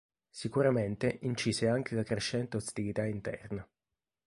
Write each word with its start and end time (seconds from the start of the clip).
Sicuramente 0.31 1.19
incise 1.21 1.67
anche 1.67 1.93
la 1.93 2.01
crescente 2.01 2.57
ostilità 2.57 3.05
interna. 3.05 3.69